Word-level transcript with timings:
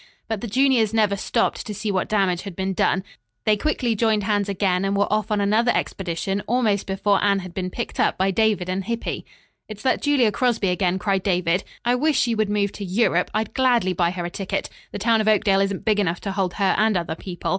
But 0.27 0.41
the 0.41 0.47
juniors 0.47 0.95
never 0.95 1.15
stopped 1.15 1.63
to 1.67 1.75
see 1.75 1.91
what 1.91 2.09
damage 2.09 2.41
had 2.41 2.55
been 2.55 2.73
done. 2.73 3.03
They 3.45 3.55
quickly 3.55 3.93
joined 3.95 4.23
hands 4.23 4.49
again, 4.49 4.83
and 4.83 4.97
were 4.97 5.05
off 5.13 5.29
on 5.29 5.39
another 5.39 5.71
expedition 5.75 6.41
almost 6.47 6.87
before 6.87 7.23
Anne 7.23 7.37
had 7.37 7.53
been 7.53 7.69
picked 7.69 7.99
up 7.99 8.17
by 8.17 8.31
David 8.31 8.67
and 8.67 8.83
Hippy. 8.85 9.27
"It's 9.67 9.83
that 9.83 10.01
Julia 10.01 10.31
Crosby 10.31 10.69
again," 10.69 10.97
cried 10.97 11.21
David. 11.21 11.63
"I 11.85 11.93
wish 11.93 12.19
she 12.19 12.33
would 12.33 12.49
move 12.49 12.71
to 12.71 12.83
Europe. 12.83 13.29
I'd 13.35 13.53
gladly 13.53 13.93
buy 13.93 14.09
her 14.09 14.25
a 14.25 14.31
ticket. 14.31 14.71
The 14.91 14.97
town 14.97 15.21
of 15.21 15.27
Oakdale 15.27 15.61
isn't 15.61 15.85
big 15.85 15.99
enough 15.99 16.19
to 16.21 16.31
hold 16.31 16.55
her 16.55 16.73
and 16.79 16.97
other 16.97 17.13
people. 17.13 17.49